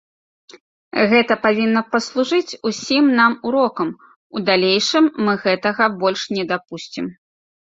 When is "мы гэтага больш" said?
5.29-6.21